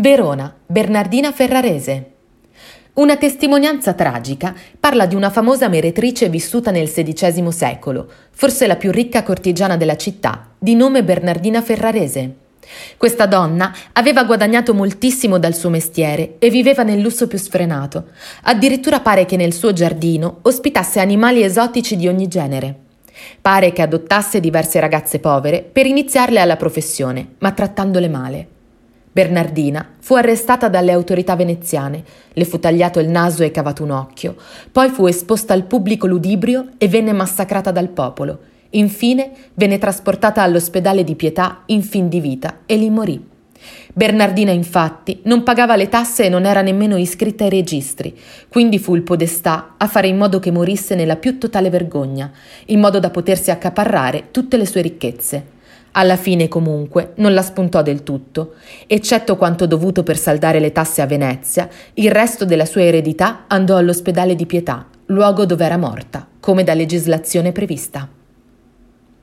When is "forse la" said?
8.30-8.76